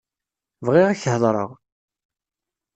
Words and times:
Bɣiɣ 0.65 0.85
ad 0.87 0.93
ak-heḍṛeɣ. 0.93 1.49